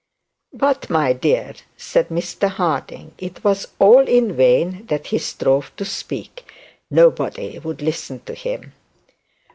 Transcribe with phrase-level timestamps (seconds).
[0.51, 3.13] 'But, my dear,' said Mr Harding.
[3.19, 6.51] It was all in vain that he strove to speak;
[6.89, 8.73] nobody would listen to him.